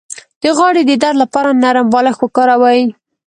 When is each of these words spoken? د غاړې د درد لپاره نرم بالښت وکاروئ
د 0.41 0.43
غاړې 0.57 0.81
د 0.85 0.91
درد 1.03 1.17
لپاره 1.23 1.49
نرم 1.63 1.87
بالښت 1.93 2.19
وکاروئ 2.21 2.81